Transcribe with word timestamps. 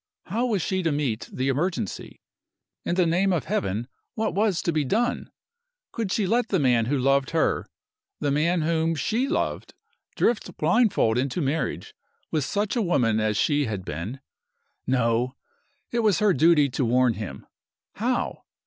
How 0.25 0.47
was 0.47 0.63
she 0.63 0.81
to 0.81 0.91
meet 0.91 1.29
the 1.31 1.47
emergency? 1.47 2.21
In 2.83 2.95
the 2.95 3.05
name 3.05 3.31
of 3.31 3.45
Heaven, 3.45 3.87
what 4.15 4.33
was 4.33 4.63
to 4.63 4.71
be 4.71 4.83
done? 4.83 5.29
Could 5.91 6.11
she 6.11 6.25
let 6.25 6.47
the 6.47 6.57
man 6.57 6.85
who 6.85 6.97
loved 6.97 7.29
her 7.29 7.67
the 8.19 8.31
man 8.31 8.63
whom 8.63 8.95
she 8.95 9.27
loved 9.29 9.75
drift 10.15 10.57
blindfold 10.57 11.19
into 11.19 11.39
marriage 11.39 11.93
with 12.31 12.43
such 12.43 12.75
a 12.75 12.81
woman 12.81 13.19
as 13.19 13.37
she 13.37 13.65
had 13.65 13.85
been? 13.85 14.19
No! 14.87 15.35
it 15.91 15.99
was 15.99 16.17
her 16.17 16.33
duty 16.33 16.67
to 16.69 16.83
warn 16.83 17.13
him. 17.13 17.45
How? 17.93 18.41